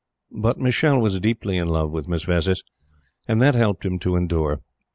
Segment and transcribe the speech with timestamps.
[0.35, 2.63] But Michele was deeply in love with Miss Vezzis,
[3.27, 4.63] and that helped him to endure.